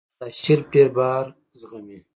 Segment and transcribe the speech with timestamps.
[0.19, 1.25] دا شیلف ډېر بار
[1.59, 1.99] زغمي.